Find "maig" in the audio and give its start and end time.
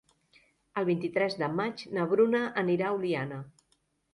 1.59-1.83